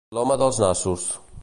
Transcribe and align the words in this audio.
L'home 0.17 0.37
dels 0.43 0.61
nassos. 0.63 1.07